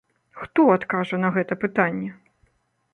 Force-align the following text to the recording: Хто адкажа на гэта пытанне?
Хто 0.41 0.61
адкажа 0.77 1.21
на 1.27 1.33
гэта 1.37 1.59
пытанне? 1.67 2.11